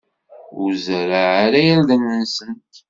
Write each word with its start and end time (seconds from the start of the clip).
Ur 0.61 0.69
zerreɛ 0.85 1.27
ara 1.45 1.59
irden-nsent. 1.71 2.73